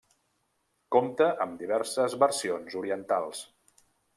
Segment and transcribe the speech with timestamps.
[0.95, 3.45] Compta amb diverses versions orientals.